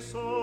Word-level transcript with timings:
so 0.00 0.35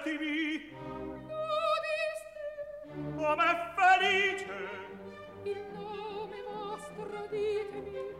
promettetemi 0.00 0.72
Udiste 1.28 2.42
Come 3.16 3.50
felice. 3.76 4.58
Il 5.44 5.64
nome 5.72 6.42
vostro 6.42 7.26
ditemi 7.30 8.14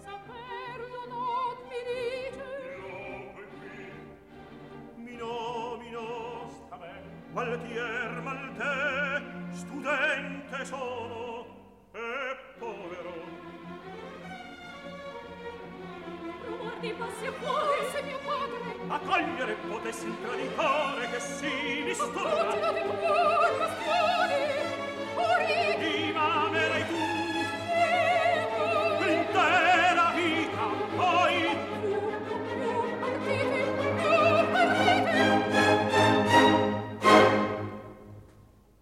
Saperlo 0.00 1.00
non 1.08 1.56
mi 1.68 1.80
dice. 1.88 2.46
Mi 4.96 5.16
nomino 5.16 5.76
Mino, 5.76 5.76
mino, 5.82 6.50
sta 6.50 6.76
malte 8.22 9.22
Studente 9.52 10.64
sono 10.64 11.46
E 11.92 12.36
povero 12.58 13.31
passi 16.90 17.26
a 17.26 17.32
cuore 17.32 17.90
se 17.92 18.02
mio 18.02 18.18
padre. 18.24 18.74
A 18.88 18.98
cogliere 18.98 19.56
potessi 19.68 20.06
il 20.06 20.16
traditore 20.20 21.10
che 21.10 21.20
si 21.20 21.82
distorna 21.84 23.51